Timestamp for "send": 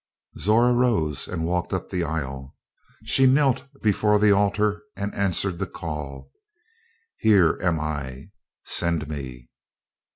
8.63-9.07